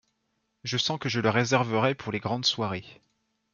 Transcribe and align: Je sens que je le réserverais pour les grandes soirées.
Je 0.63 0.77
sens 0.79 0.97
que 0.97 1.09
je 1.09 1.19
le 1.19 1.29
réserverais 1.29 1.93
pour 1.93 2.11
les 2.11 2.19
grandes 2.19 2.45
soirées. 2.47 3.03